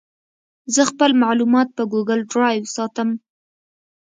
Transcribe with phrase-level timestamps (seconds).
[0.73, 3.09] زه خپل معلومات په ګوګل ډرایو ساتم.